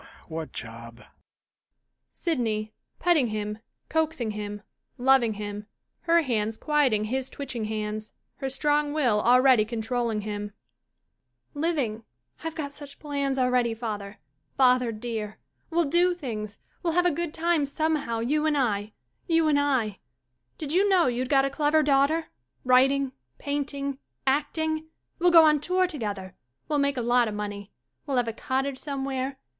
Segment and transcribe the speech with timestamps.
[0.29, 1.03] "]What job?
[2.11, 4.63] SYDNEY ^Petting him, coaxing him,
[4.97, 5.67] loving him,
[5.99, 10.53] her hands quiet ing his twitching hands, her strong will already con trolling him,]
[11.53, 12.03] Living.
[12.43, 14.17] I've got such plans already, father—
[14.57, 15.37] father, dear!
[15.69, 16.57] We'll do things.
[16.81, 18.93] We'll have a good time somehow, you and I—
[19.27, 19.99] you and I.
[20.57, 22.29] Did you know you'd got a clever daughter?
[22.63, 23.11] Writing—
[23.47, 24.87] paint ing— acting!
[25.19, 26.33] We'll go on tour together.
[26.67, 27.71] Well make a lot of money.
[28.07, 29.37] We'll have a cottage some where.